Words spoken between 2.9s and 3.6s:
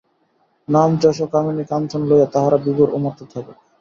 ও মত্ত থাকুক।